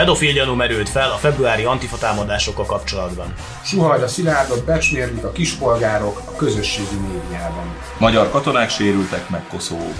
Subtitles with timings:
[0.00, 3.34] Pedofil gyanú merült fel a februári antifa támadásokkal kapcsolatban.
[3.64, 7.76] Suhajda Szilárdot becsmérlik a kispolgárok a közösségi médiában.
[7.98, 9.94] Magyar katonák sérültek meg Koszovóban.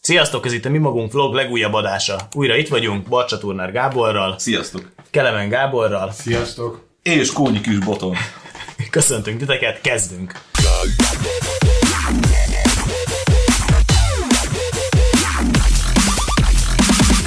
[0.00, 2.16] Sziasztok, ez itt a Mi Magunk Vlog legújabb adása.
[2.34, 4.92] Újra itt vagyunk Barcsa Turner Gáborral, Sziasztok!
[5.10, 6.10] Kelemen Gáborral.
[6.12, 6.84] Sziasztok!
[7.02, 8.16] És Kónyi Kis Boton.
[8.94, 10.32] Köszöntünk titeket, kezdünk!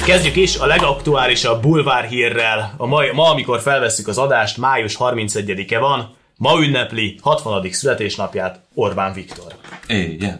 [0.04, 2.74] Kezdjük is a legaktuálisabb bulvár hírrel.
[2.76, 7.72] A ma, ma, amikor felvesszük az adást, május 31-e van, ma ünnepli 60.
[7.72, 9.52] születésnapját Orbán Viktor.
[9.86, 10.36] Éjjel,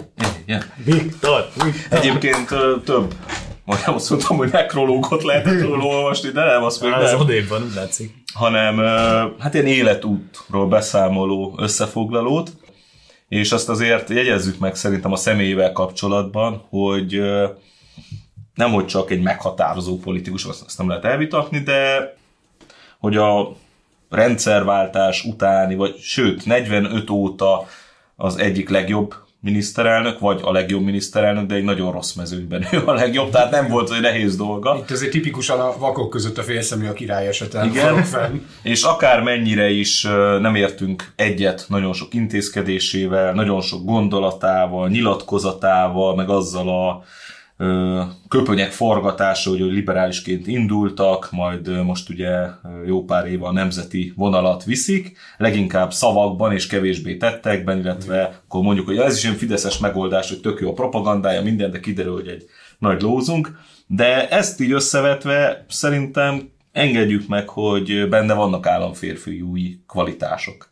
[0.46, 0.64] éjjel.
[0.84, 1.48] Viktor!
[1.64, 1.98] Viktor.
[1.98, 2.48] Egyébként
[2.84, 3.14] több,
[3.64, 7.20] majdnem azt mondtam, hogy nekrológot lehetett róla olvasni, de nem, azt még nem.
[7.20, 8.17] odébb van, úgy látszik.
[8.34, 8.78] Hanem
[9.38, 12.50] hát ilyen életútról beszámoló összefoglalót,
[13.28, 17.20] és azt azért jegyezzük meg szerintem a személyével kapcsolatban, hogy
[18.54, 22.14] nem hogy csak egy meghatározó politikus, azt nem lehet elvitatni, de
[22.98, 23.56] hogy a
[24.10, 27.66] rendszerváltás utáni, vagy sőt, 45 óta
[28.16, 32.92] az egyik legjobb miniszterelnök, vagy a legjobb miniszterelnök, de egy nagyon rossz mezőnyben ő a
[32.92, 34.76] legjobb, tehát nem volt egy nehéz dolga.
[34.78, 38.04] Itt azért tipikusan a vakok között a félszemű a király eseten Igen.
[38.04, 38.40] fenn.
[38.62, 40.02] És akár mennyire is
[40.40, 47.02] nem értünk egyet nagyon sok intézkedésével, nagyon sok gondolatával, nyilatkozatával, meg azzal a
[48.28, 52.46] köpönyek forgatása, hogy liberálisként indultak, majd most ugye
[52.86, 58.86] jó pár éve a nemzeti vonalat viszik, leginkább szavakban és kevésbé tettekben, illetve akkor mondjuk,
[58.86, 62.28] hogy ez is egy fideszes megoldás, hogy tök jó a propagandája, minden, de kiderül, hogy
[62.28, 62.44] egy
[62.78, 63.58] nagy lózunk.
[63.86, 70.70] De ezt így összevetve szerintem engedjük meg, hogy benne vannak államférfiúi kvalitások.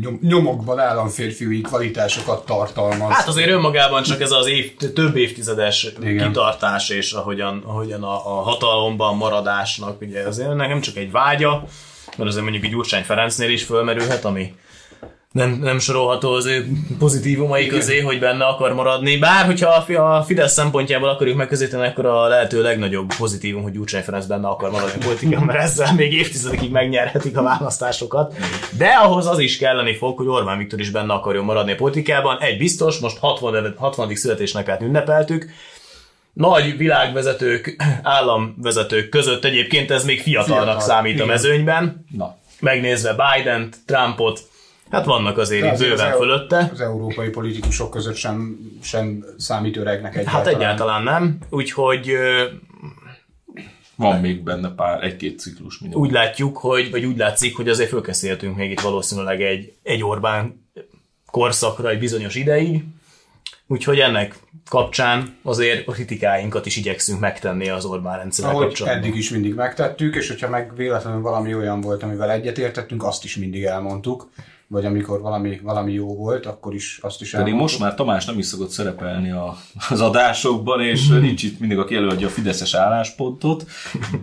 [0.00, 3.12] Nyom, nyomokban államférfiúi kvalitásokat tartalmaz.
[3.12, 6.26] Hát azért önmagában csak ez az év, több évtizedes Igen.
[6.26, 11.64] kitartás, és ahogyan, ahogyan a, a hatalomban maradásnak, ugye azért ennek nem csak egy vágya,
[12.16, 14.54] mert azért mondjuk egy Gyurcsány Ferencnél is fölmerülhet, ami
[15.32, 16.66] nem, nem sorolható az ő
[16.98, 19.16] pozitívumai közé, hogy benne akar maradni.
[19.18, 23.72] Bár, hogyha a Fi- a Fidesz szempontjából akarjuk megközelíteni, akkor a lehető legnagyobb pozitívum, hogy
[23.72, 28.34] Gyurcsány Ferenc benne akar maradni a politikán, mert ezzel még évtizedekig megnyerhetik a választásokat.
[28.78, 32.40] De ahhoz az is kelleni fog, hogy Orbán Viktor is benne akarjon maradni a politikában.
[32.40, 33.74] Egy biztos, most 60.
[33.76, 34.14] 60.
[34.14, 35.50] születésnapját ünnepeltük,
[36.32, 42.06] nagy világvezetők, államvezetők között egyébként ez még fiatalnak Fiatal, számít a mezőnyben.
[42.16, 44.50] Na, Megnézve Biden-t, Trumpot,
[44.92, 46.70] hát vannak azért itt bőven az, fölötte.
[46.72, 50.44] Az európai politikusok között sem, sem számít öregnek egyáltalán.
[50.44, 51.38] Hát egyáltalán nem.
[51.50, 52.16] Úgyhogy
[53.96, 56.00] van még benne pár, egy-két ciklus minden.
[56.00, 60.68] úgy látjuk, hogy, vagy úgy látszik, hogy azért fölkészültünk még itt valószínűleg egy, egy Orbán
[61.30, 62.84] korszakra egy bizonyos ideig.
[63.66, 64.36] Úgyhogy ennek
[64.70, 69.02] kapcsán azért a kritikáinkat is igyekszünk megtenni az Orbán rendszerrel Ahogy kapcsolatban.
[69.02, 73.36] eddig is mindig megtettük, és hogyha meg véletlenül valami olyan volt, amivel egyetértettünk, azt is
[73.36, 74.30] mindig elmondtuk.
[74.72, 77.78] Vagy amikor valami, valami jó volt, akkor is azt is Pedig elmondtuk.
[77.78, 79.56] most már Tamás nem is szokott szerepelni a,
[79.90, 83.66] az adásokban, és nincs itt mindig, aki előadja a fideszes álláspontot,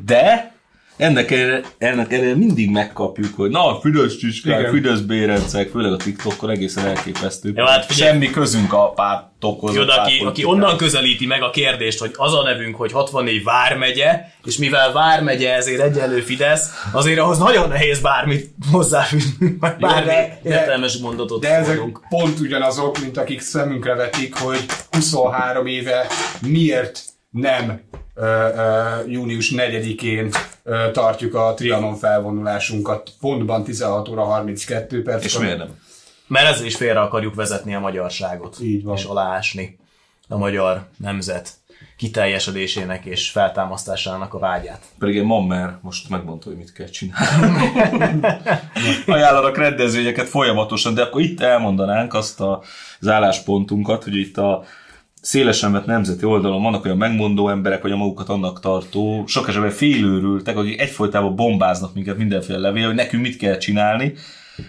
[0.06, 0.54] de
[1.00, 4.72] ennek ellenére, ennek ellenére mindig megkapjuk, hogy na, Fidesz csiskák, Igen.
[4.72, 7.52] Fidesz bérencek, főleg a TikTokon egészen elképesztő.
[7.56, 8.12] Jó, hát figyelj.
[8.12, 9.76] Semmi közünk a pártokhoz.
[9.76, 12.92] Jó, a de aki, aki onnan közelíti meg a kérdést, hogy az a nevünk, hogy
[12.92, 20.12] 64 Vármegye, és mivel Vármegye ezért egyenlő Fidesz, azért ahhoz nagyon nehéz bármit hozzáfűzni, bármi
[20.44, 22.02] értelmes mondatot De ezek mondunk.
[22.10, 26.08] pont ugyanazok, mint akik szemünkre vetik, hogy 23 éve
[26.42, 27.82] miért nem
[28.16, 30.30] ö, ö, június 4-én ö,
[30.92, 35.24] tartjuk a Trianon felvonulásunkat pontban 16 óra 32 perc.
[35.24, 35.80] És miért nem?
[36.28, 38.58] Mert ezzel is félre akarjuk vezetni a magyarságot.
[38.62, 38.96] Így van.
[38.96, 39.78] És aláásni
[40.28, 41.60] a magyar nemzet
[41.98, 44.82] kiteljesedésének és feltámasztásának a vágyát.
[45.00, 47.72] Pedig egy mammer most megmondta, hogy mit kell csinálni.
[49.06, 52.62] Ajánlanak rendezvényeket folyamatosan, de akkor itt elmondanánk azt a,
[53.00, 54.64] az álláspontunkat, hogy itt a
[55.22, 59.72] szélesen vett nemzeti oldalon vannak olyan megmondó emberek, vagy a magukat annak tartó, sok esetben
[59.72, 64.14] félőrültek, akik egyfolytában bombáznak minket mindenféle levél, hogy nekünk mit kell csinálni,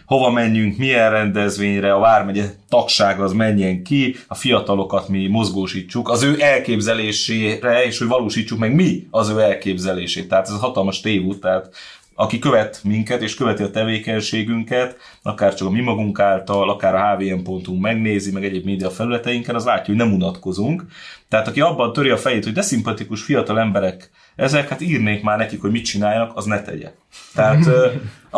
[0.06, 6.22] hova menjünk, milyen rendezvényre, a Vármegye tagság az menjen ki, a fiatalokat mi mozgósítsuk, az
[6.22, 10.28] ő elképzelésére, és hogy valósítsuk meg mi az ő elképzelését.
[10.28, 11.74] Tehát ez hatalmas tévút, tehát
[12.20, 17.16] aki követ minket, és követi a tevékenységünket, akár csak a mi magunk által, akár a
[17.16, 20.84] hvm.hu megnézi, meg egyéb média felületeinken, az látja, hogy nem unatkozunk.
[21.28, 25.38] Tehát aki abban töri a fejét, hogy de szimpatikus fiatal emberek ezek, hát írnék már
[25.38, 26.92] nekik, hogy mit csináljanak, az ne tegye.
[27.34, 27.92] Tehát uh,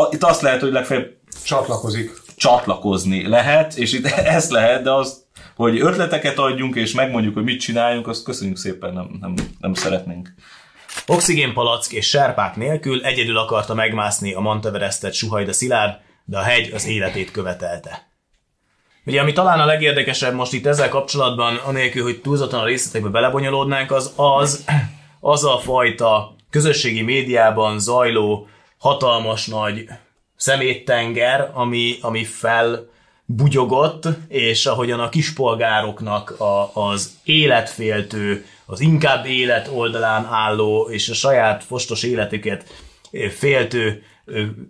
[0.15, 1.11] itt azt lehet, hogy legfeljebb
[1.45, 2.11] Csatlakozik.
[2.37, 4.07] csatlakozni lehet, és itt
[4.37, 5.25] ezt lehet, de az,
[5.57, 10.35] hogy ötleteket adjunk, és megmondjuk, hogy mit csináljunk, azt köszönjük szépen, nem, nem, nem szeretnénk.
[11.07, 16.87] Oxigénpalack és serpák nélkül egyedül akarta megmászni a Monteverestet Suhajda Szilárd, de a hegy az
[16.87, 18.11] életét követelte.
[19.07, 23.91] Ugye, ami talán a legérdekesebb most itt ezzel kapcsolatban, anélkül, hogy túlzottan a részletekbe belebonyolódnánk,
[23.91, 24.65] az az,
[25.21, 28.49] az a fajta közösségi médiában zajló
[28.79, 29.89] hatalmas nagy
[30.37, 32.91] szeméttenger, ami, ami fel
[33.25, 41.15] bugyogott, és ahogyan a kispolgároknak a, az életféltő, az inkább élet oldalán álló, és a
[41.15, 42.65] saját fostos életüket
[43.31, 44.03] féltő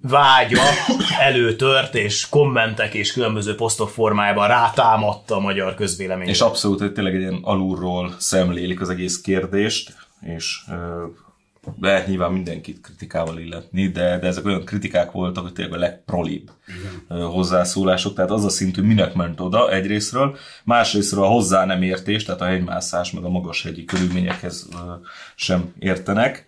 [0.02, 0.62] vágya
[1.28, 6.30] előtört, és kommentek és különböző posztok formájában rátámadta a magyar közvéleményt.
[6.30, 10.60] És abszolút, hogy tényleg egy ilyen alulról szemlélik az egész kérdést, és
[11.80, 16.50] lehet nyilván mindenkit kritikával illetni, de, de ezek olyan kritikák voltak, hogy tényleg a legprolibb
[17.08, 22.24] ö, hozzászólások, tehát az a szintű minek ment oda egyrésztről, másrésztről a hozzá nem értés,
[22.24, 24.68] tehát a hegymászás meg a magas hegyi körülményekhez
[25.34, 26.46] sem értenek.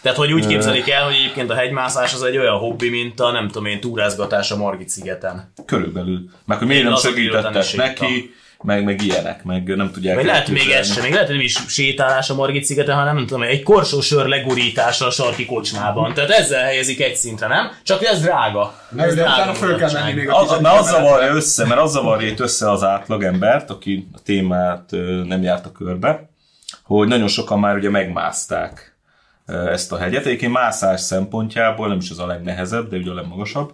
[0.00, 3.30] Tehát, hogy úgy képzelik el, hogy egyébként a hegymászás az egy olyan hobbi, mint a
[3.30, 5.52] nem tudom én, túrázgatás a Margit szigeten.
[5.66, 6.30] Körülbelül.
[6.44, 8.34] Meg hogy miért nem segítettek neki,
[8.64, 11.44] meg, meg ilyenek, meg nem tudják Vagy lehet még ez sem, még lehet, hogy nem
[11.44, 16.14] is sétálás a Margit szigeten, hanem nem tudom, egy korsósör legurítása a sarki kocsmában.
[16.14, 17.70] Tehát ezzel helyezik egy szintre, nem?
[17.82, 18.74] Csak ez drága.
[18.96, 21.66] Ez de drága utána föl kell menni még a Az, tizedik mert az zavarja össze,
[21.66, 24.90] mert az zavarja itt össze az átlagembert, aki a témát
[25.24, 26.28] nem járt a körbe,
[26.82, 28.97] hogy nagyon sokan már ugye megmászták
[29.48, 30.26] ezt a hegyet.
[30.26, 33.72] Egyébként mászás szempontjából nem is az a legnehezebb, de ugye a legmagasabb.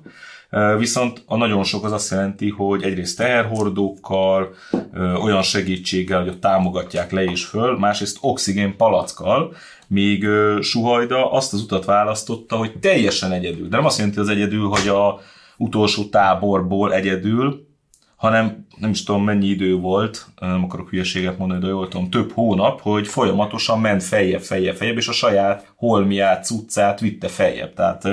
[0.78, 4.54] Viszont a nagyon sok az azt jelenti, hogy egyrészt teherhordókkal,
[5.22, 9.54] olyan segítséggel, hogy ott támogatják le és föl, másrészt oxigén palackkal,
[9.86, 10.26] míg
[10.60, 13.68] Suhajda azt az utat választotta, hogy teljesen egyedül.
[13.68, 15.20] De nem azt jelenti az egyedül, hogy a
[15.56, 17.66] utolsó táborból egyedül,
[18.24, 22.32] hanem nem is tudom mennyi idő volt, nem akarok hülyeséget mondani, de jól tudom, több
[22.32, 27.74] hónap, hogy folyamatosan ment feljebb, feljebb, feljebb, és a saját holmiát, cuccát vitte feljebb.
[27.74, 28.08] Tehát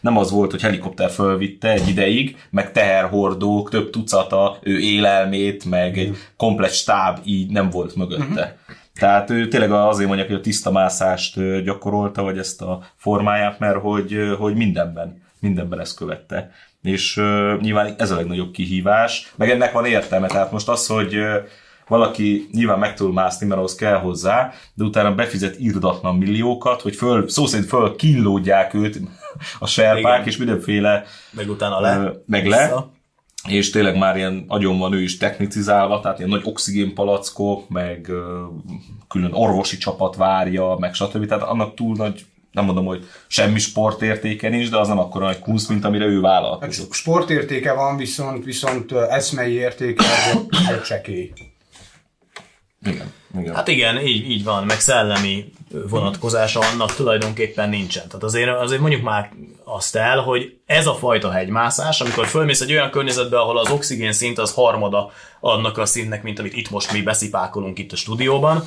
[0.00, 5.98] nem az volt, hogy helikopter fölvitte egy ideig, meg teherhordók, több tucata, ő élelmét, meg
[5.98, 8.58] egy komplet stáb így nem volt mögötte.
[8.94, 13.80] Tehát ő tényleg azért mondják, hogy a tiszta mászást gyakorolta, vagy ezt a formáját, mert
[13.80, 16.50] hogy, hogy mindenben, mindenben ezt követte.
[16.86, 21.16] És uh, nyilván ez a legnagyobb kihívás, meg ennek van értelme, tehát most az, hogy
[21.16, 21.36] uh,
[21.88, 26.94] valaki nyilván meg tud mászni, mert ahhoz kell hozzá, de utána befizet irdatlan milliókat, hogy
[26.94, 29.00] föl, szó szerint föl kínlódják őt
[29.58, 30.26] a serpák, Igen.
[30.26, 31.96] és mindenféle Meg utána le.
[31.96, 32.58] Ö, meg le.
[32.58, 32.90] vissza.
[33.48, 38.10] és tényleg már ilyen agyon van ő is technicizálva, tehát ilyen nagy oxigénpalackok, meg
[39.08, 41.26] külön orvosi csapat várja, meg stb.
[41.26, 42.24] Tehát annak túl nagy,
[42.56, 46.20] nem mondom, hogy semmi sportértéke nincs, de az nem akkora nagy kunsz, mint amire ő
[46.20, 46.86] vállalkozott.
[46.86, 50.04] Hát sportértéke van, viszont, viszont eszmei értéke
[50.50, 51.32] az egy csekély.
[52.82, 53.54] Igen, igen.
[53.54, 55.52] Hát igen, így, így van, meg szellemi
[55.88, 58.06] vonatkozása annak tulajdonképpen nincsen.
[58.06, 59.32] Tehát azért, azért mondjuk már
[59.64, 64.12] azt el, hogy ez a fajta hegymászás, amikor fölmész egy olyan környezetbe, ahol az oxigén
[64.12, 65.10] szint az harmada
[65.40, 68.64] annak a szintnek, mint amit itt most mi beszipákolunk itt a stúdióban,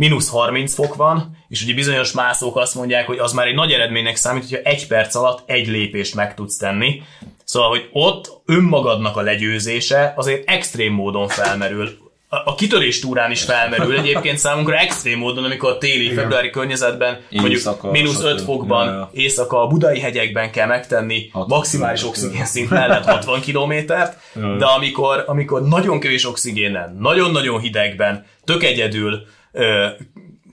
[0.00, 3.72] mínusz 30 fok van, és ugye bizonyos mászók azt mondják, hogy az már egy nagy
[3.72, 7.02] eredménynek számít, hogyha egy perc alatt egy lépést meg tudsz tenni.
[7.44, 13.98] Szóval, hogy ott önmagadnak a legyőzése azért extrém módon felmerül a, kitörés túrán is felmerül
[13.98, 18.24] egyébként számunkra extrém módon, amikor a téli, februári környezetben mondjuk Éjszaka, mínusz stb.
[18.24, 19.10] 5 fokban Ja, ja.
[19.12, 24.18] éjszaka a budai hegyekben kell megtenni 60 maximális kilométert, oxigénszint mellett 60 kilométert,
[24.58, 29.26] de amikor, amikor nagyon kevés oxigénen, nagyon-nagyon hidegben, tök egyedül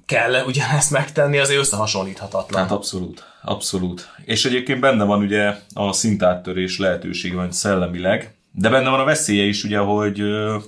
[0.06, 2.62] kell ugyanezt megtenni, azért összehasonlíthatatlan.
[2.62, 4.10] Hát abszolút, abszolút.
[4.26, 9.44] És egyébként benne van ugye a szintáttörés lehetősége, vagy szellemileg, de benne van a veszélye
[9.44, 10.22] is ugye, hogy,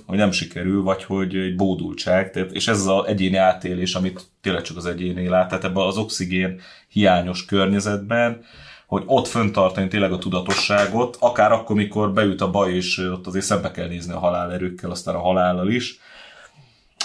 [0.06, 4.62] hogy nem sikerül, vagy hogy egy bódultság, tehát, és ez az egyéni átélés, amit tényleg
[4.62, 8.44] csak az egyéné lát, tehát ebben az oxigén hiányos környezetben,
[8.86, 13.44] hogy ott föntartani tényleg a tudatosságot, akár akkor, mikor beüt a baj, és ott azért
[13.44, 15.98] szembe kell nézni a halálerőkkel, aztán a halállal is.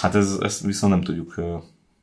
[0.00, 1.40] Hát ez, ezt viszont nem tudjuk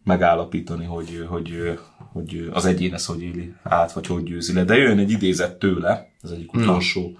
[0.04, 1.80] megállapítani, hogy, hogy,
[2.12, 4.64] hogy az egyén ezt hogy éli át, vagy hogy győzi le.
[4.64, 7.18] De jön egy idézet tőle, ez egyik utolsó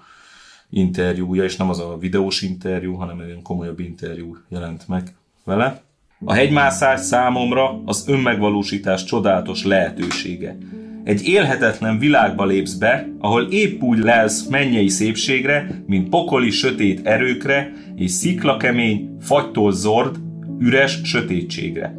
[0.70, 5.14] interjúja, és nem az a videós interjú, hanem egy olyan komolyabb interjú jelent meg
[5.44, 5.82] vele.
[6.24, 10.56] A hegymászás számomra az önmegvalósítás csodálatos lehetősége.
[11.04, 17.72] Egy élhetetlen világba lépsz be, ahol épp úgy lelsz mennyei szépségre, mint pokoli sötét erőkre,
[17.94, 20.18] és sziklakemény, fagytól zord,
[20.64, 21.94] üres sötétségre.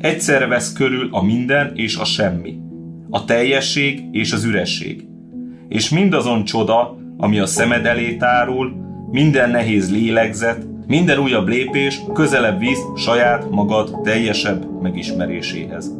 [0.00, 2.58] Egyszerre vesz körül a minden és a semmi.
[3.10, 5.04] A teljesség és az üresség.
[5.68, 8.72] És mindazon csoda, ami a szemed elé tárul,
[9.10, 15.98] minden nehéz lélegzet, minden újabb lépés közelebb visz saját magad teljesebb megismeréséhez.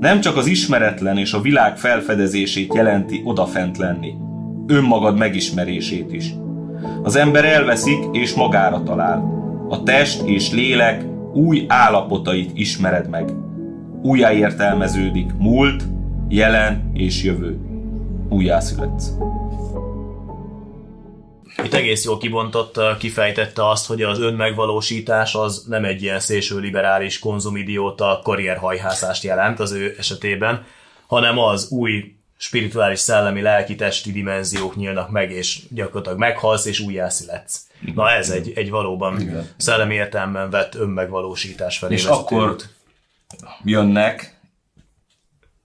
[0.00, 4.14] Nem csak az ismeretlen és a világ felfedezését jelenti odafent lenni,
[4.66, 6.34] önmagad megismerését is.
[7.02, 9.41] Az ember elveszik és magára talál.
[9.72, 13.32] A test és lélek új állapotait ismered meg.
[14.02, 15.82] Újjáértelmeződik múlt,
[16.28, 17.58] jelen és jövő.
[18.28, 19.10] Újjászületsz.
[21.64, 27.18] Itt egész jól kibontotta, kifejtette azt, hogy az önmegvalósítás az nem egy ilyen szélső liberális
[27.18, 30.64] konzumidióta karrierhajhászást jelent az ő esetében,
[31.06, 37.60] hanem az új spirituális, szellemi, lelki, testi dimenziók nyílnak meg, és gyakorlatilag meghalsz, és újjászületsz.
[37.94, 39.48] Na ez egy, egy valóban Igen.
[39.56, 41.94] szellemi értelemben vett önmegvalósítás felé.
[41.94, 42.74] És akkor út.
[43.64, 44.40] jönnek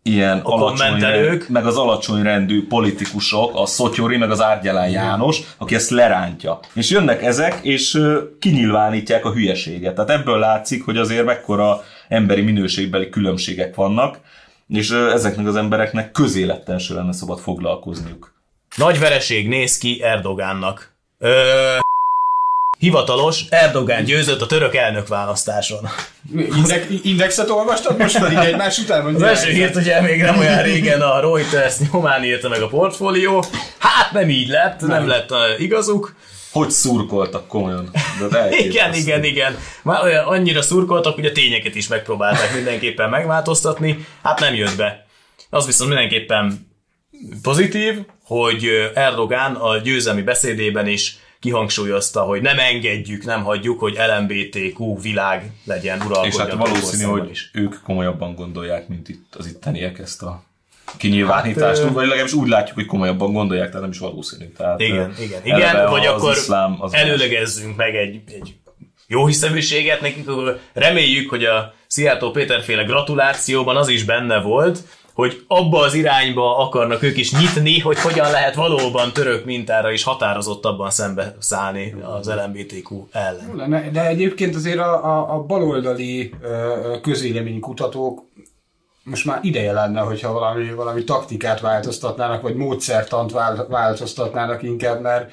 [0.01, 5.39] ilyen a alacsony rend, meg az alacsony rendű politikusok, a Szotyori, meg az Árgyalán János,
[5.57, 6.59] aki ezt lerántja.
[6.73, 8.01] És jönnek ezek, és
[8.39, 9.95] kinyilvánítják a hülyeséget.
[9.95, 14.19] Tehát ebből látszik, hogy azért mekkora emberi minőségbeli különbségek vannak,
[14.67, 18.33] és ezeknek az embereknek közélettel se lenne szabad foglalkozniuk.
[18.75, 20.95] Nagy vereség néz ki Erdogánnak.
[21.19, 21.77] Ö...
[22.79, 25.87] Hivatalos, Erdogán győzött a török elnök választáson.
[26.33, 29.15] Index, indexet olvastad most pedig egymás után?
[29.15, 33.43] Az első hírt ugye még nem olyan régen a Reuters nyomán írta meg a portfólió.
[33.77, 36.15] Hát nem így lett, nem, nem lett igazuk
[36.51, 37.89] hogy szurkoltak komolyan.
[38.29, 39.57] De igen, igen, igen.
[39.83, 45.05] Már olyan, annyira szurkoltak, hogy a tényeket is megpróbálták mindenképpen megváltoztatni, hát nem jött be.
[45.49, 46.67] Az viszont mindenképpen
[47.41, 55.01] pozitív, hogy Erdogán a győzelmi beszédében is kihangsúlyozta, hogy nem engedjük, nem hagyjuk, hogy LMBTQ
[55.01, 56.31] világ legyen uralkodjon.
[56.31, 57.49] És hát valószínű, hogy is.
[57.53, 60.43] ők komolyabban gondolják, mint itt az itteniek ezt a
[60.97, 64.45] kinyilvánítást, hát, vagy legalábbis úgy látjuk, hogy komolyabban gondolják, tehát nem is valószínű.
[64.57, 68.55] Tehát, igen, igen, igen, vagy akkor iszlám, az előlegezzünk meg egy, egy
[69.07, 74.79] jó hiszeműséget, nekünk reméljük, hogy a Szijjártó Péterféle gratulációban az is benne volt,
[75.13, 80.03] hogy abba az irányba akarnak ők is nyitni, hogy hogyan lehet valóban török mintára is
[80.03, 83.91] határozottabban szembe szállni az LMBTQ ellen.
[83.91, 86.33] De egyébként azért a, a, a baloldali
[87.01, 88.25] közvéleménykutatók
[89.09, 93.31] most már ideje lenne, hogyha valami, valami taktikát változtatnának, vagy módszertant
[93.67, 95.31] változtatnának inkább, mert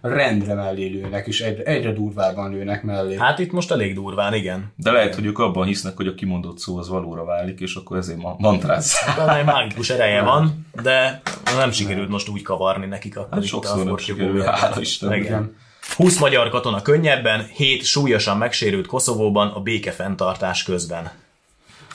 [0.00, 3.16] rendre mellé lőnek, és egyre, egyre durvábban lőnek mellé.
[3.16, 4.72] Hát itt most elég durván, igen.
[4.76, 7.96] De lehet, hogy ők abban hisznek, hogy a kimondott szó az valóra válik, és akkor
[7.96, 8.98] ezért ma mantráz.
[8.98, 11.22] Hát egy mágikus ereje van, de
[11.56, 15.12] nem sikerült most úgy kavarni nekik a hát sokszor nem sikerül, hála Isten.
[15.12, 15.56] Igen.
[15.96, 21.10] 20 magyar katona könnyebben, 7 súlyosan megsérült Koszovóban a békefenntartás közben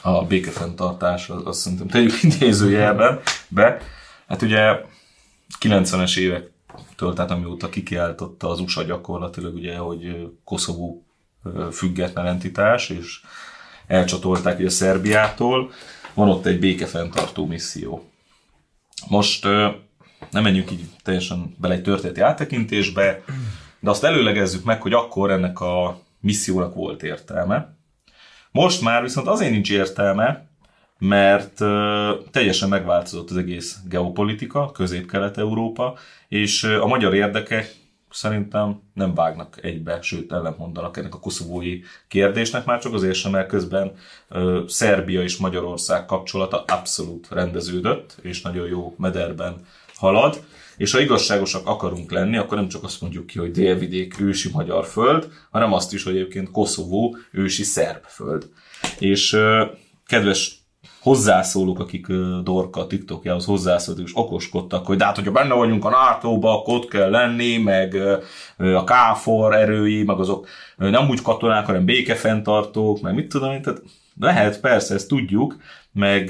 [0.08, 3.82] a békefenntartás, az, azt szerintem tegyük idézőjelben be.
[4.28, 4.82] Hát ugye
[5.60, 11.06] 90-es évektől, tehát amióta kikiáltotta az USA gyakorlatilag, ugye, hogy Koszovó
[11.72, 13.22] független entitás, és
[13.88, 15.72] elcsatolták ugye Szerbiától,
[16.14, 18.10] van ott egy békefenntartó misszió.
[19.08, 19.44] Most
[20.32, 23.24] nem menjünk így teljesen bele egy történeti áttekintésbe,
[23.80, 27.77] de azt előlegezzük meg, hogy akkor ennek a missziónak volt értelme,
[28.58, 30.46] most már viszont azért nincs értelme,
[31.00, 31.56] mert
[32.32, 35.98] teljesen megváltozott az egész geopolitika, közép-kelet-európa,
[36.28, 37.76] és a magyar érdekek
[38.10, 43.48] szerintem nem vágnak egybe, sőt ellentmondanak ennek a koszovói kérdésnek, már csak azért sem, mert
[43.48, 43.92] közben
[44.30, 50.44] uh, Szerbia és Magyarország kapcsolata abszolút rendeződött, és nagyon jó mederben halad
[50.78, 54.86] és ha igazságosak akarunk lenni, akkor nem csak azt mondjuk ki, hogy délvidék ősi magyar
[54.86, 58.50] föld, hanem azt is, hogy egyébként Koszovó ősi szerb föld.
[59.00, 59.38] És
[60.06, 60.58] kedves
[61.00, 62.08] hozzászólók, akik
[62.44, 66.88] Dorka TikTokjához hozzászóltak, és okoskodtak, hogy de hát, hogyha benne vagyunk a NATO-ba, akkor ott
[66.88, 67.96] kell lenni, meg
[68.58, 73.82] a KFOR erői, meg azok nem úgy katonák, hanem békefenntartók, meg mit tudom én, tehát
[74.20, 75.58] lehet, persze, ezt tudjuk,
[75.98, 76.30] meg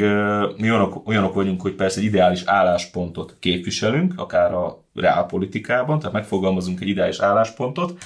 [0.58, 6.82] mi olyanok, olyanok vagyunk, hogy persze egy ideális álláspontot képviselünk, akár a reálpolitikában, tehát megfogalmazunk
[6.82, 7.98] egy ideális álláspontot,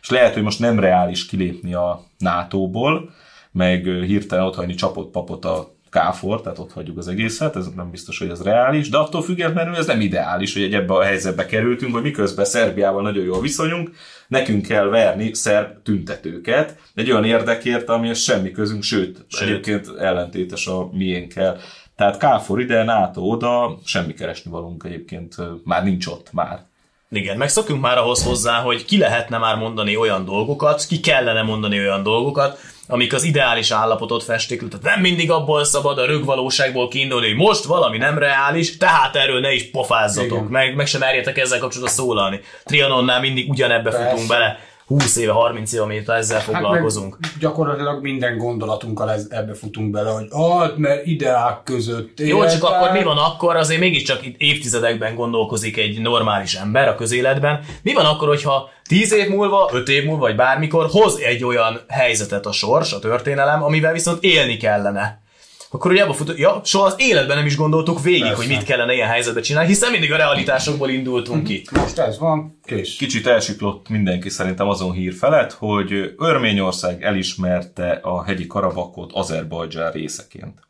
[0.00, 3.10] és lehet, hogy most nem reális kilépni a NATO-ból,
[3.52, 8.18] meg hirtelen otthagyni csapott papot a káfor, tehát ott hagyjuk az egészet, ez nem biztos,
[8.18, 11.92] hogy ez reális, de attól függetlenül ez nem ideális, hogy egy ebbe a helyzetbe kerültünk,
[11.92, 13.90] hogy miközben Szerbiával nagyon jól viszonyunk,
[14.28, 19.48] nekünk kell verni szerb tüntetőket, egy olyan érdekért, amihez semmi közünk, sőt, sőt.
[19.48, 21.58] egyébként ellentétes a miénkkel.
[21.96, 26.66] Tehát Káfor ide, NATO oda, semmi keresni valunk egyébként, már nincs ott már.
[27.10, 31.42] Igen, meg szokunk már ahhoz hozzá, hogy ki lehetne már mondani olyan dolgokat, ki kellene
[31.42, 36.88] mondani olyan dolgokat, amik az ideális állapotot festik, tehát nem mindig abból szabad a rögvalóságból
[36.88, 41.38] kiindulni, hogy most valami nem reális, tehát erről ne is pofázzatok, meg, meg sem merjetek
[41.38, 42.40] ezzel kapcsolatban szólalni.
[42.64, 44.08] Trianonnál mindig ugyanebbe Persze.
[44.08, 47.16] futunk bele, 20 éve, 30 éve, amit ezzel foglalkozunk.
[47.20, 52.52] Hát gyakorlatilag minden gondolatunkkal ez, ebbe futunk bele, hogy ah, mert ideák között Jó, csak
[52.52, 52.72] éltem.
[52.72, 57.60] akkor mi van akkor, azért mégiscsak évtizedekben gondolkozik egy normális ember a közéletben.
[57.82, 61.80] Mi van akkor, hogyha 10 év múlva, 5 év múlva, vagy bármikor hoz egy olyan
[61.88, 65.20] helyzetet a sors, a történelem, amivel viszont élni kellene.
[65.70, 68.36] Akkor ugye abba futunk, ja, soha az életben nem is gondoltuk végig, Persze.
[68.36, 71.62] hogy mit kellene ilyen helyzetben csinálni, hiszen mindig a realitásokból indultunk ki.
[71.72, 72.96] Most ez van, kés.
[72.96, 80.60] Kicsit elsiklott mindenki szerintem azon hír felett, hogy Örményország elismerte a hegyi Karabakot Azerbajdzsán részeként.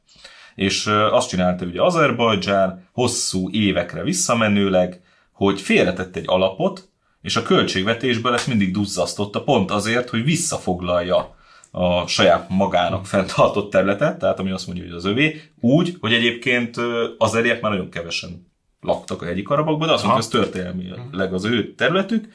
[0.55, 5.01] És azt csinálta ugye Azerbajdzsán hosszú évekre visszamenőleg,
[5.33, 6.89] hogy félretett egy alapot,
[7.23, 11.37] és a költségvetésből ezt mindig duzzasztotta, pont azért, hogy visszafoglalja
[11.71, 16.77] a saját magának fenntartott területet, tehát ami azt mondja, hogy az övé, úgy, hogy egyébként
[16.77, 18.47] ö, azeriek már nagyon kevesen
[18.81, 22.29] laktak a hegyi Karabakban, de azt mondja, ez történelmileg az ő területük,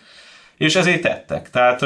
[0.58, 1.50] és ezért tettek.
[1.50, 1.86] Tehát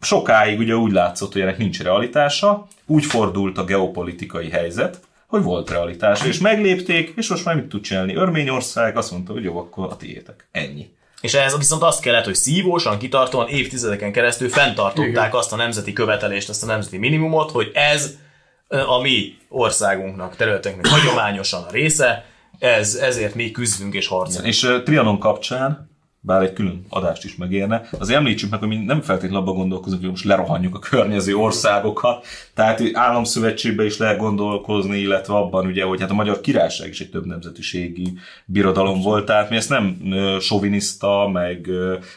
[0.00, 5.70] sokáig ugye úgy látszott, hogy ennek nincs realitása, úgy fordult a geopolitikai helyzet, hogy volt
[5.70, 8.14] realitás, és meglépték, és most már mit tud csinálni?
[8.14, 10.48] Örményország azt mondta, hogy jó, akkor a tiétek.
[10.50, 10.90] Ennyi.
[11.24, 16.48] És ehhez viszont azt kellett, hogy szívósan, kitartóan évtizedeken keresztül fenntartották azt a nemzeti követelést,
[16.48, 18.16] azt a nemzeti minimumot, hogy ez
[18.68, 22.24] a mi országunknak, területünknek hagyományosan a része,
[22.58, 24.46] ez, ezért mi küzdünk és harcolunk.
[24.46, 25.90] És uh, Trianon kapcsán,
[26.26, 30.00] bár egy külön adást is megérne, azért említsük meg, hogy mi nem feltétlenül abban gondolkozunk,
[30.00, 36.00] hogy most lerohanjuk a környező országokat, tehát államszövetségben is lehet gondolkozni, illetve abban ugye, hogy
[36.00, 38.12] hát a Magyar Királyság is egy több nemzetiségi
[38.44, 39.98] birodalom volt, tehát mi ezt nem
[40.40, 41.68] soviniszta, meg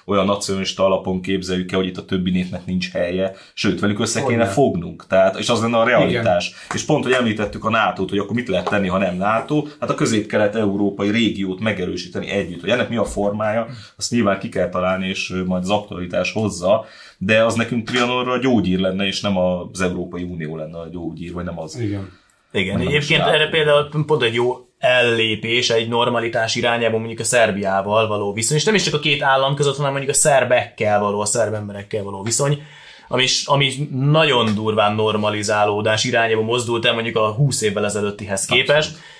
[0.05, 4.23] olyan nacionalista alapon képzeljük el, hogy itt a többi népnek nincs helye, sőt, velük össze
[4.23, 6.51] kéne fognunk, tehát, és az lenne a realitás.
[6.73, 9.89] És pont, hogy említettük a nato hogy akkor mit lehet tenni, ha nem NATO, hát
[9.89, 12.61] a közép-kelet-európai régiót megerősíteni együtt.
[12.61, 16.85] Hogy ennek mi a formája, azt nyilván ki kell találni, és majd az aktualitás hozza,
[17.17, 21.33] de az nekünk Trianonra a gyógyír lenne, és nem az Európai Unió lenne a gyógyír,
[21.33, 21.79] vagy nem az.
[21.79, 22.11] Igen.
[22.51, 28.07] Igen, Nem egyébként erre például pont egy jó ellépés, egy normalitás irányába mondjuk a Szerbiával
[28.07, 31.19] való viszony, és nem is csak a két állam között, hanem mondjuk a szerbekkel való,
[31.19, 32.61] a szerb emberekkel való viszony,
[33.07, 38.95] ami, ami nagyon durván normalizálódás irányába mozdult el mondjuk a 20 évvel ezelőttihez képest.
[38.95, 39.16] Ö,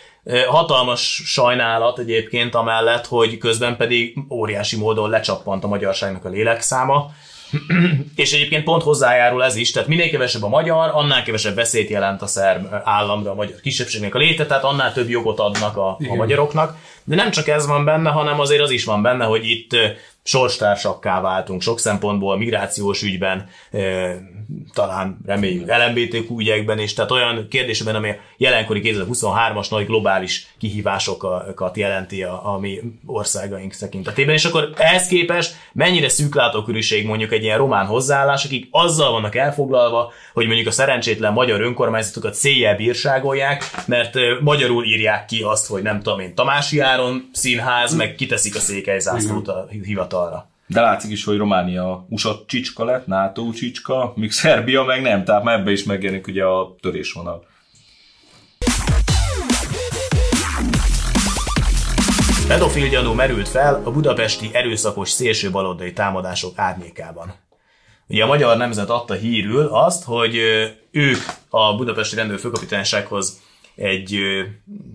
[0.47, 7.11] Hatalmas sajnálat egyébként amellett, hogy közben pedig óriási módon lecsappant a magyarságnak a lélekszáma,
[8.15, 12.21] és egyébként pont hozzájárul ez is, tehát minél kevesebb a magyar, annál kevesebb veszélyt jelent
[12.21, 16.15] a szerb államra, a magyar kisebbségnek a léte, tehát annál több jogot adnak a, a
[16.15, 16.75] magyaroknak.
[17.03, 19.87] De nem csak ez van benne, hanem azért az is van benne, hogy itt ö,
[20.23, 23.49] sorstársakkká váltunk sok szempontból, migrációs ügyben,
[24.73, 31.77] talán reméljük LMBTQ ügyekben, és tehát olyan kérdésben, ami a jelenkori 2023-as nagy globális kihívásokat
[31.77, 34.33] jelenti a, a mi országaink tekintetében.
[34.33, 40.11] És akkor ehhez képest mennyire szűklátókörűség mondjuk egy ilyen román hozzáállás, akik azzal vannak elfoglalva,
[40.33, 46.01] hogy mondjuk a szerencsétlen magyar önkormányzatokat széjjel bírságolják, mert magyarul írják ki azt, hogy nem
[46.01, 50.49] tudom én, Tamási Áron színház, meg kiteszik a székelyzászlót a hivatalra.
[50.67, 55.43] De látszik is, hogy Románia USA csicska lett, NATO csicska, míg Szerbia meg nem, tehát
[55.43, 57.45] már ebbe is megjelenik ugye a törésvonal.
[62.47, 67.33] Pedofil gyanú merült fel a budapesti erőszakos szélső baloldali támadások árnyékában.
[68.07, 70.35] Ugye a Magyar Nemzet adta hírül azt, hogy
[70.91, 73.41] ők a budapesti rendőrfőkapitánysághoz
[73.77, 74.19] egy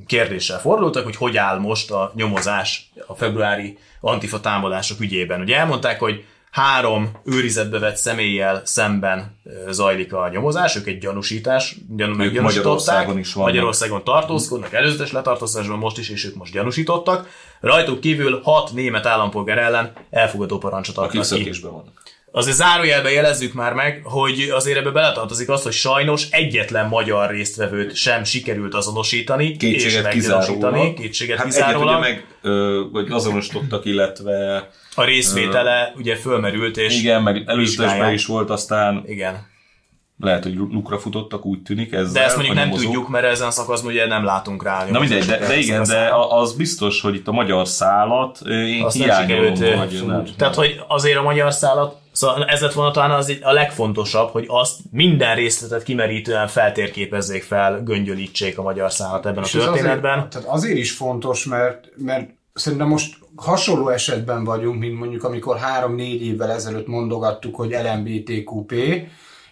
[0.07, 5.41] kérdéssel fordultak, hogy hogy áll most a nyomozás a februári antifa támadások ügyében.
[5.41, 12.41] Ugye elmondták, hogy három őrizetbe vett személlyel szemben zajlik a nyomozás, ők egy gyanúsítás, gyanú,
[12.41, 13.51] Magyarországon is vannak.
[13.51, 17.29] Magyarországon tartózkodnak, előzetes letartóztatásban most is, és ők most gyanúsítottak.
[17.61, 21.51] Rajtuk kívül hat német állampolgár ellen elfogadó parancsot adtak ki.
[21.61, 22.02] vannak.
[22.35, 27.95] Azért zárójelbe jelezzük már meg, hogy azért ebbe beletartozik az, hogy sajnos egyetlen magyar résztvevőt
[27.95, 30.95] sem sikerült azonosítani és Kétséget meggyanúsítani, kizárólag.
[30.95, 31.89] kétséget hát kizárólag.
[31.89, 38.13] egyet ugye meg, ö, vagy azonosítottak, illetve A részvétele ugye fölmerült, és igen, meg előzetesben
[38.13, 39.47] is volt, aztán Igen.
[40.21, 42.13] lehet, hogy lukra futottak, úgy tűnik ezzel.
[42.13, 42.87] De ezt mondjuk nem nyomozók.
[42.87, 44.85] tudjuk, mert ezen a szakaszban ugye nem látunk rá.
[44.91, 48.83] Na mindegy, de, de igen, de az biztos, hogy itt a magyar szálat ö, én
[48.83, 50.23] Azt hiányolom, ö.
[50.37, 54.45] Tehát, hogy azért a magyar szállat, szóval ez lett volna talán az a legfontosabb, hogy
[54.49, 60.19] azt minden részletet kimerítően feltérképezzék fel, göngyölítsék a magyar szállat ebben a És ez történetben.
[60.19, 65.59] Azért, tehát azért is fontos, mert, mert szerintem most hasonló esetben vagyunk, mint mondjuk amikor
[65.59, 68.75] három-négy évvel ezelőtt mondogattuk, hogy LMBTQP,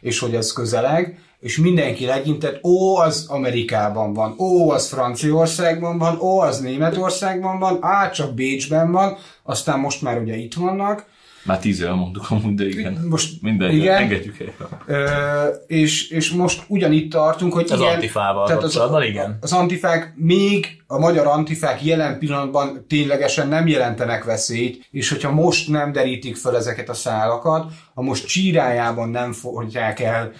[0.01, 6.21] és hogy ez közeleg, és mindenki legyintett, ó, az Amerikában van, ó, az Franciaországban van,
[6.21, 11.07] ó, az Németországban van, á, csak Bécsben van, aztán most már ugye itt vannak,
[11.43, 13.07] Már tíz éve mondtuk amúgy, de igen.
[13.09, 13.97] Most- Mindegy, igen.
[13.97, 14.69] engedjük el.
[14.87, 19.39] Ö, és, és most ugyanitt tartunk, hogy Az igen, antifával tehát az, kapcsolatban, igen.
[19.41, 25.69] az antifák még, a magyar antifák jelen pillanatban ténylegesen nem jelentenek veszélyt, és hogyha most
[25.69, 30.33] nem derítik fel ezeket a szálakat, ha most csírájában nem fogják el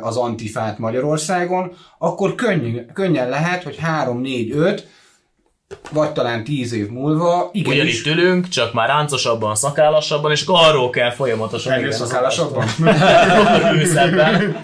[0.00, 4.88] az antifát Magyarországon, akkor könnyen, könnyen lehet, hogy 3, 4, 5,
[5.92, 10.90] vagy talán 10 év múlva, igenis, Ugyanitt ülünk, csak már ráncosabban, szakállasabban, és akkor arról
[10.90, 11.78] kell folyamatosan.
[11.78, 12.66] igen, szakállasabban.
[13.80, 14.56] őszebben.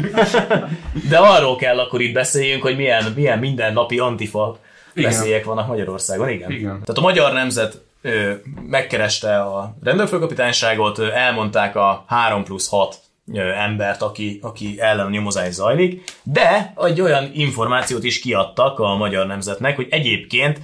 [1.08, 4.58] De arról kell akkor itt beszéljünk, hogy milyen, milyen mindennapi antifa
[4.94, 5.10] Igen.
[5.10, 6.28] veszélyek vannak Magyarországon.
[6.28, 6.50] Igen.
[6.50, 6.70] Igen.
[6.70, 8.32] Tehát a magyar nemzet ö,
[8.66, 12.96] megkereste a rendőrfőkapitányságot, ö, elmondták a 3 plusz 6
[13.34, 18.96] ö, embert, aki, aki ellen a nyomozás zajlik, de egy olyan információt is kiadtak a
[18.96, 20.60] magyar nemzetnek, hogy egyébként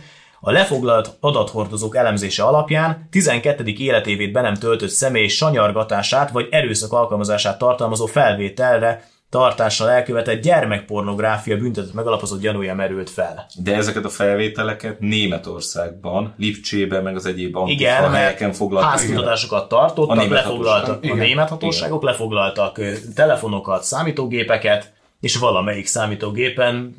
[0.46, 3.64] a lefoglalt adathordozók elemzése alapján 12.
[3.66, 11.92] életévét be nem töltött személy sanyargatását vagy erőszak alkalmazását tartalmazó felvételre tartással elkövetett gyermekpornográfia büntetett
[11.92, 13.46] megalapozott gyanúja merült fel.
[13.54, 18.90] De ezeket a felvételeket Németországban, Lipcsében, meg az egyéb antifa helyeken foglaltak.
[18.90, 22.80] házkutatásokat A tartottak, német lefoglaltak a német hatóságok, lefoglaltak
[23.14, 24.92] telefonokat, számítógépeket,
[25.26, 26.94] és valamelyik számítógépen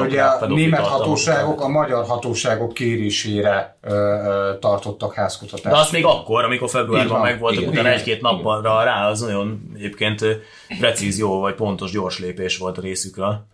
[0.00, 5.74] ugye a német hatóságok a magyar hatóságok kérésére ö, ö, tartottak házkutatást.
[5.74, 10.24] De azt még akkor, amikor februárban megvoltak, utána egy-két nappal rá, az nagyon egyébként
[10.78, 13.46] precíz, jó vagy pontos, gyors lépés volt a részükről.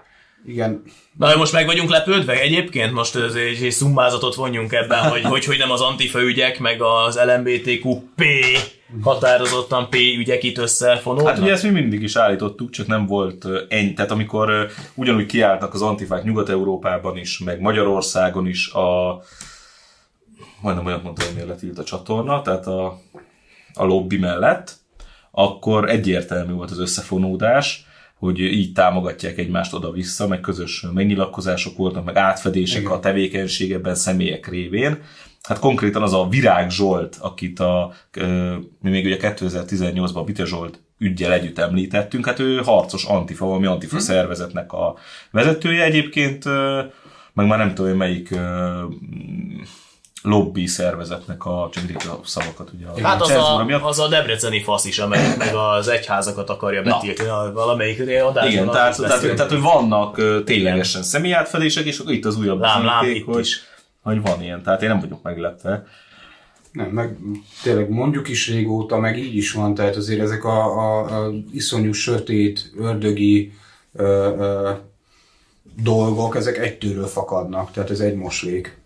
[0.47, 0.83] Igen,
[1.19, 2.41] Na, most meg vagyunk lepődve?
[2.41, 6.59] Egyébként, most ez egy, egy szummázatot vonjunk ebben, hogy, hogy, hogy nem az antifa ügyek,
[6.59, 8.23] meg az LMBTQP
[9.01, 11.33] határozottan P ügyek itt összefonódnak.
[11.33, 13.93] Hát ugye ezt mi mindig is állítottuk, csak nem volt ennyi.
[13.93, 19.21] Tehát amikor ugyanúgy kiálltak az antifák Nyugat-Európában is, meg Magyarországon is a
[20.63, 23.01] majdnem olyat mondtam, hogy miért letilt a csatorna, tehát a,
[23.75, 24.75] a lobby mellett,
[25.31, 27.87] akkor egyértelmű volt az összefonódás,
[28.23, 32.93] hogy így támogatják egymást oda-vissza, meg közös megnyilatkozások voltak, meg átfedések Igen.
[32.93, 35.03] a tevékenységeben személyek révén.
[35.43, 37.93] Hát konkrétan az a Virág Zsolt, akit a,
[38.81, 43.99] mi még ugye 2018-ban Bite Zsolt ügyjel együtt említettünk, hát ő harcos antifa, valami antifa
[43.99, 44.97] szervezetnek a
[45.31, 46.45] vezetője egyébként,
[47.33, 48.35] meg már nem tudom, melyik
[50.23, 53.83] lobby szervezetnek a, csak a szavakat ugye a Hát az a, miatt.
[53.83, 57.53] az a debreceni fasz is, amelyik meg az egyházakat akarja betiltani, Na.
[57.53, 58.51] valamelyik adásban.
[58.51, 62.85] Igen, tehát, tehát, tehát, hogy vannak ö, ténylegesen személyátfedések, és akkor itt az újabb Lám,
[62.85, 63.61] lám, itt hogy, is.
[64.03, 64.63] hogy van ilyen.
[64.63, 65.87] Tehát én nem vagyok meglepve.
[66.73, 67.17] nem, meg
[67.63, 71.93] tényleg mondjuk is régóta, meg így is van, tehát azért ezek a, a, a iszonyú
[71.93, 73.53] sötét, ördögi
[73.93, 74.05] ö,
[74.39, 74.71] ö,
[75.83, 78.81] dolgok, ezek egytőről fakadnak, tehát ez egy moslék.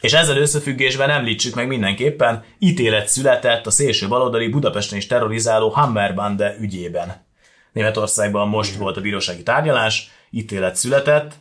[0.00, 6.56] És ezzel összefüggésben említsük meg mindenképpen, ítélet született a szélső baloldali Budapesten is terrorizáló Hammerbande
[6.60, 7.26] ügyében.
[7.72, 11.32] Németországban most volt a bírósági tárgyalás, ítélet született,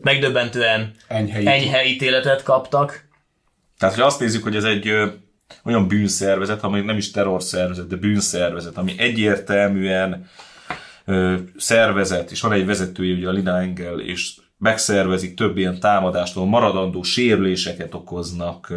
[0.00, 3.08] megdöbbentően Enyhe enyhe ítéletet kaptak,
[3.78, 5.06] Tehát, hogy azt nézzük, hogy ez egy ö,
[5.64, 10.28] olyan bűnszervezet, ami nem is terrorszervezet, de bűnszervezet, ami egyértelműen
[11.04, 16.36] ö, szervezet, és van egy vezetője, ugye a Lina Engel, és megszervezik több ilyen támadást,
[16.36, 18.72] ahol maradandó sérüléseket okoznak,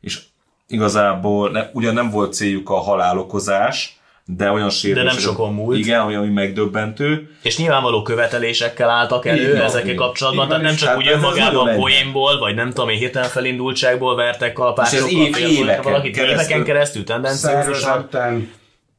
[0.00, 0.20] és
[0.68, 5.18] igazából ne, ugyan nem volt céljuk a halálokozás, de olyan sérülések...
[5.18, 5.78] sokon múlt.
[5.78, 7.36] Igen, olyan, ami megdöbbentő.
[7.42, 9.96] és nyilvánvaló követelésekkel álltak elő van, ezekkel így.
[9.96, 14.16] kapcsolatban, van, tehát nem csak hát úgy önmagában poénból, vagy nem tudom én, hirtelen felindultságból
[14.16, 16.40] vertek ez év- éveken valakit keresztül.
[16.40, 18.08] éveken keresztül tendenciózusan,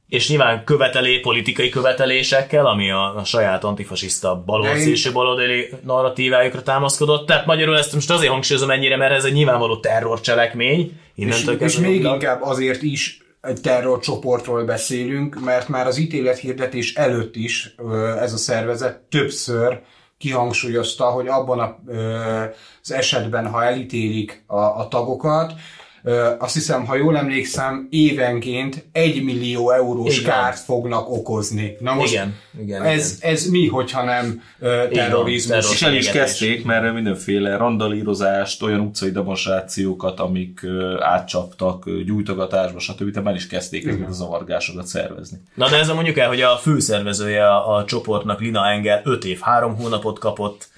[0.10, 5.70] és nyilván követelé, politikai követelésekkel, ami a, a saját antifasiszta balold, De én- szélső baloldali
[5.84, 7.28] narratívájukra támaszkodott.
[7.28, 10.80] Tehát magyarul ezt most azért hangsúlyozom ennyire, mert ez egy nyilvánvaló terrorcselekmény.
[11.15, 17.36] és, Innentől és még inkább azért is egy terrorcsoportról beszélünk, mert már az ítélethirdetés előtt
[17.36, 17.76] is
[18.20, 19.80] ez a szervezet többször
[20.17, 21.80] kihangsúlyozta, hogy abban a,
[22.82, 25.54] az esetben, ha elítélik a, a tagokat,
[26.38, 30.33] azt hiszem, ha jól emlékszem, évenként egy millió eurós van.
[30.33, 31.75] kárt fognak okozni.
[31.79, 34.41] Na most Igen, igen, ez, ez mi, hogyha nem
[34.91, 35.55] terrorizmus?
[35.55, 35.73] terror.
[35.73, 40.62] És el is kezdték, mert mindenféle randalírozást, olyan utcai demonstrációkat, amik
[40.99, 43.10] átcsaptak, gyújtogatásba, stb.
[43.10, 45.38] Tehát már is kezdték ezeket a zavargásokat szervezni.
[45.53, 49.39] Na de ezzel mondjuk el, hogy a főszervezője a, a csoportnak, Lina Engel 5 év
[49.39, 50.69] 3 hónapot kapott,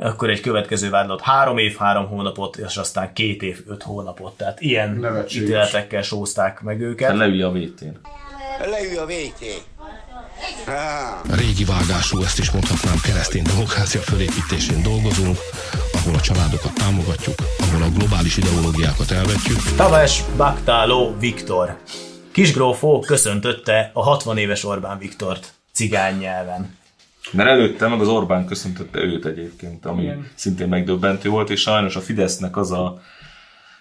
[0.00, 4.36] akkor egy következő vádlott 3 év 3 hónapot, és aztán 2 év 5 hónapot.
[4.36, 5.48] Tehát ilyen Nevetséges.
[5.48, 7.16] ítéletekkel sózták meg őket.
[7.16, 8.00] leülj a vétén.
[8.70, 9.68] Leülj a VT.
[11.30, 15.38] Régi vágású, ezt is mondhatnám, keresztény demokrácia fölépítésén dolgozunk,
[15.92, 19.58] ahol a családokat támogatjuk, ahol a globális ideológiákat elvetjük.
[19.76, 21.76] Taves Baktáló Viktor.
[22.32, 26.78] Kisgrófó köszöntötte a 60 éves Orbán Viktort cigány nyelven.
[27.32, 30.26] Mert előtte meg az Orbán köszöntötte őt egyébként, ami Igen.
[30.34, 33.00] szintén megdöbbentő volt, és sajnos a Fidesznek az a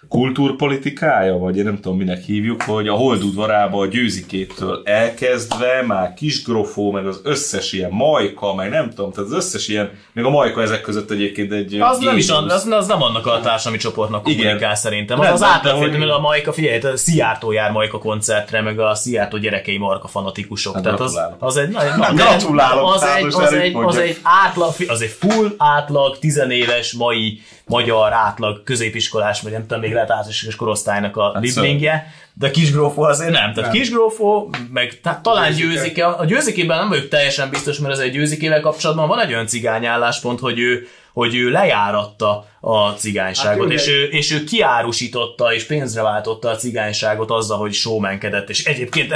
[0.07, 6.91] kultúrpolitikája, vagy én nem tudom minek hívjuk, hogy a holdudvarába a győzikétől elkezdve már kisgrofó,
[6.91, 10.61] meg az összes ilyen majka, meg nem tudom, tehát az összes ilyen, még a majka
[10.61, 14.23] ezek között egyébként egy Az nem is an, az, az nem annak a társadalmi csoportnak
[14.23, 14.75] kommunikál Igen.
[14.75, 15.19] szerintem.
[15.19, 16.09] Az nem, az hogy...
[16.09, 20.73] a majka, figyelj, a Szijjártó jár majka koncertre, meg a Szijjártó gyerekei marka fanatikusok.
[20.73, 24.73] Hát tehát az, az egy, na, na, gratulálok, az, egy, az, egy, az, egy átlag,
[24.87, 30.55] az egy full átlag, tizenéves mai magyar átlag középiskolás, vagy nem tudom, még lehet általános
[30.55, 33.53] korosztálynak a hát liblingje, de kisgrófó azért nem.
[33.53, 33.81] Tehát nem.
[33.81, 36.05] kisgrófó, meg tehát talán győzike.
[36.05, 39.85] A győzikében nem vagyok teljesen biztos, mert ez egy győzikével kapcsolatban van egy olyan cigány
[39.85, 45.63] álláspont, hogy ő, hogy ő lejáratta a cigányságot, hát, és, ő, és ő kiárusította és
[45.63, 49.13] pénzre váltotta a cigányságot azzal, hogy showmankedett, és egyébként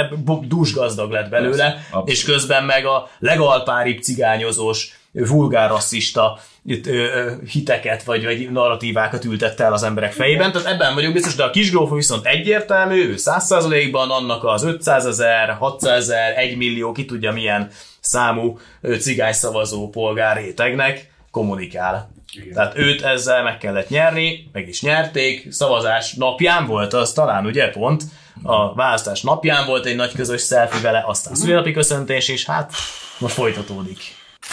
[0.48, 2.08] dús gazdag lett belőle, Abszolút.
[2.08, 9.24] és közben meg a legalpáribb cigányozós vulgár rasszista itt, ö, ö, hiteket vagy, vagy narratívákat
[9.24, 13.14] ültette el az emberek fejében, tehát ebben vagyok biztos, de a kisgrófó viszont egyértelmű, ő
[13.16, 18.58] 100%-ban annak az 500 ezer, 600 ezer, 1 millió, ki tudja milyen számú
[18.98, 22.12] cigány szavazó polgár rétegnek kommunikál.
[22.32, 22.54] Igen.
[22.54, 27.70] Tehát őt ezzel meg kellett nyerni, meg is nyerték, szavazás napján volt az talán, ugye
[27.70, 28.02] pont,
[28.42, 32.72] a választás napján volt egy nagy közös selfie vele, aztán szülinapi köszöntés, és hát
[33.18, 33.98] most folytatódik.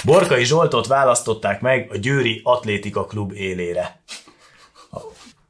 [0.04, 4.02] Borkai Zsoltot választották meg a Győri Atlétika Klub élére.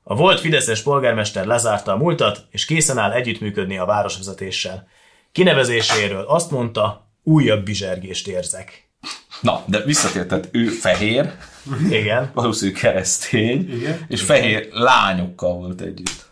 [0.04, 4.88] A volt Fideszes polgármester lezárta a múltat, és készen áll együttműködni a városvezetéssel.
[5.32, 8.90] Kinevezéséről azt mondta, újabb bizsergést érzek.
[9.42, 11.32] Na, de visszatért, tehát ő fehér,
[11.90, 12.32] Igen.
[12.34, 14.06] valószínűleg keresztény, Igen.
[14.08, 16.30] és fehér lányokkal volt együtt.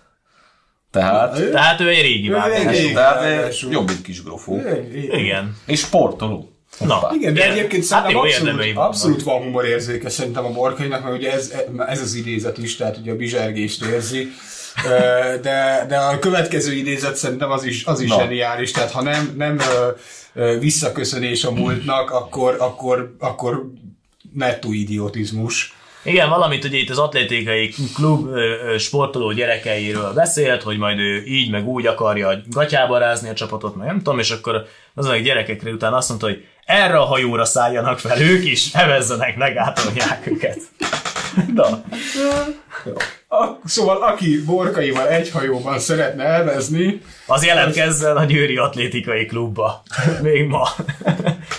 [0.92, 2.92] Tehát, ő, tehát ő egy régi vágás.
[2.94, 4.62] Tehát jobb, mint kis grofó.
[5.12, 5.58] Igen.
[5.66, 6.59] És sportoló.
[6.80, 11.32] Na, igen, de egyébként hát szerintem abszolút, abszolút van humorérzéke szerintem a borkainak, mert ugye
[11.32, 11.54] ez,
[11.88, 14.32] ez az idézet is, tehát ugye a bizsergést érzi.
[15.42, 19.60] De, de a következő idézet szerintem az is, az is zseniális, tehát ha nem, nem
[20.60, 23.72] visszaköszönés a múltnak, akkor, akkor, akkor
[24.34, 25.74] nettó idiotizmus.
[26.04, 28.28] Igen, valamit ugye itt az atlétikai klub
[28.78, 33.88] sportoló gyerekeiről beszélt, hogy majd ő így meg úgy akarja gatyába rázni a csapatot, meg
[33.88, 38.00] nem tudom, és akkor az a gyerekekre utána azt mondta, hogy erre a hajóra szálljanak
[38.00, 40.60] fel ők is, evezzenek, megátolják őket.
[41.54, 41.84] Na.
[43.28, 47.02] A, szóval aki borkaival egy hajóban szeretne elvezni...
[47.26, 49.84] Az jelentkezzen a Győri Atlétikai Klubba.
[50.22, 50.70] Még ma.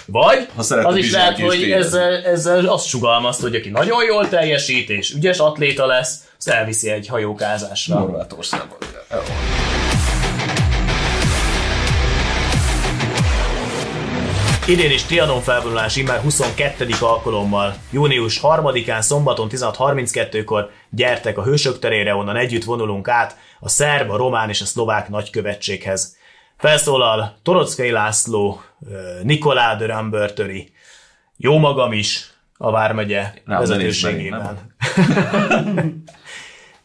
[0.07, 4.91] Vagy ha az is lehet, hogy ezzel, ezzel azt sugalmazt, hogy aki nagyon jól teljesít
[4.91, 7.97] és ügyes atléta lesz, az elviszi egy hajókázásra.
[7.97, 8.79] Horvátországban.
[14.71, 16.87] Idén is Trianon felvonulás immár 22.
[17.01, 17.75] alkalommal.
[17.91, 24.17] Június 3-án szombaton 16.32-kor gyertek a Hősök terére, onnan együtt vonulunk át a szerb, a
[24.17, 26.17] román és a szlovák nagykövetséghez.
[26.57, 28.63] Felszólal Torockai László,
[29.23, 30.73] Nikolá de Rambörtöri,
[31.37, 34.75] jó magam is a Vármegye vezetőségében.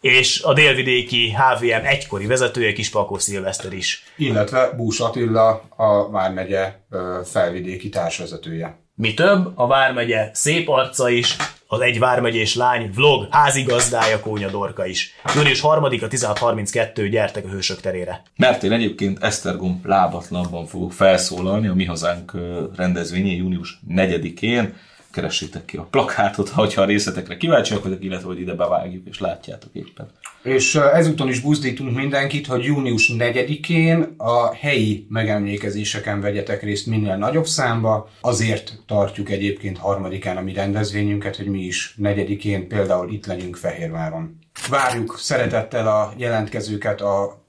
[0.06, 4.04] és a délvidéki HVM egykori vezetője Kispakó Szilveszter is.
[4.18, 6.80] Illetve Bús Attila, a Vármegye
[7.24, 8.80] felvidéki társvezetője.
[8.96, 11.36] Mi több, a Vármegye szép arca is,
[11.68, 15.14] az egy vármegyés lány vlog házigazdája Kónya Dorka is.
[15.36, 18.22] Június 3-a 16.32 gyertek a Hősök terére.
[18.36, 22.32] Mert én egyébként Esztergom lábatlanban fogok felszólalni a Mi Hazánk
[22.76, 24.74] rendezvényén június 4-én
[25.16, 29.70] keressétek ki a plakátot, ha a részletekre kíváncsiak vagyok, illetve hogy ide bevágjuk, és látjátok
[29.74, 30.10] éppen.
[30.44, 37.46] És ezúton is buzdítunk mindenkit, hogy június 4-én a helyi megemlékezéseken vegyetek részt minél nagyobb
[37.46, 38.10] számba.
[38.22, 44.40] Azért tartjuk egyébként harmadikán a mi rendezvényünket, hogy mi is negyedikén például itt legyünk Fehérváron.
[44.70, 47.44] Várjuk szeretettel a jelentkezőket a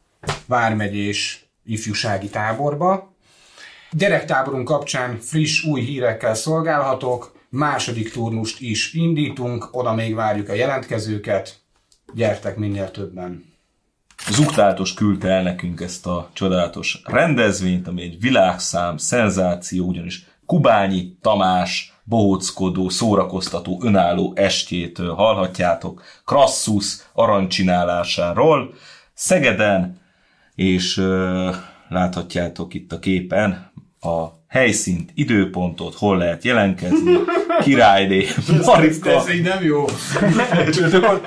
[0.46, 3.14] Vármegyés ifjúsági táborba.
[3.90, 11.61] Gyerektáborunk kapcsán friss, új hírekkel szolgálhatok második turnust is indítunk, oda még várjuk a jelentkezőket,
[12.14, 13.54] gyertek minél többen.
[14.30, 21.94] Zuktátos küldte el nekünk ezt a csodálatos rendezvényt, ami egy világszám, szenzáció, ugyanis Kubányi Tamás
[22.04, 28.74] bohóckodó, szórakoztató, önálló estjét hallhatjátok Krasszus arancsinálásáról
[29.14, 30.00] Szegeden,
[30.54, 31.54] és uh,
[31.88, 33.65] láthatjátok itt a képen
[34.07, 37.19] a helyszínt, időpontot, hol lehet jelentkezni,
[37.64, 38.27] királyné,
[38.64, 39.11] Marika.
[39.11, 39.85] Ez így nem jó.
[40.90, 41.23] csak, akkor,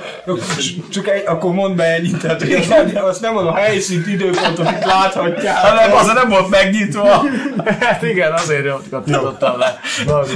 [0.90, 4.72] csak egy, akkor mondd be ennyit, tehát hogy azt nem, azt nem mondom, helyszínt, időpontot
[4.72, 5.56] itt láthatják.
[5.76, 7.24] Nem, az nem volt megnyitva,
[7.80, 9.80] Hát igen, azért kattintottam le.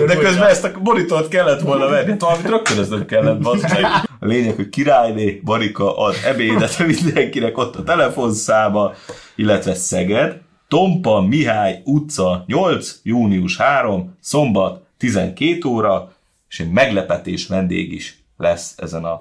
[0.08, 2.10] de közben ezt a monitort kellett volna venni.
[2.10, 3.86] Hát valamit ez nem kellett, bazd meg.
[4.20, 8.94] A lényeg, hogy királyné, Marika ad ebédet mindenkinek ott a telefonszáma,
[9.36, 10.42] illetve Szeged,
[10.74, 16.14] Tompa Mihály utca 8, június 3, szombat 12 óra,
[16.50, 19.18] és egy meglepetés vendég is lesz ezen a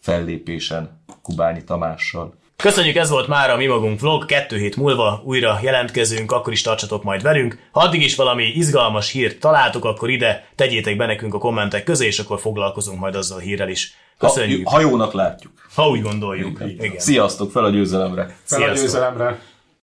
[0.00, 2.34] fellépésen Kubányi Tamással.
[2.56, 6.62] Köszönjük, ez volt már a Mi Magunk vlog, kettő hét múlva újra jelentkezünk, akkor is
[6.62, 7.58] tartsatok majd velünk.
[7.72, 12.06] Ha addig is valami izgalmas hírt találtok, akkor ide tegyétek be nekünk a kommentek közé,
[12.06, 13.94] és akkor foglalkozunk majd azzal a hírrel is.
[14.18, 15.52] Ha, Köszönjük, ha jónak látjuk.
[15.74, 16.60] ha úgy gondoljuk.
[16.60, 16.98] Igen.
[16.98, 18.22] Sziasztok, fel a győzelemre!
[18.22, 18.32] Fel
[18.62, 18.76] a Sziasztok.
[18.76, 19.38] győzelemre.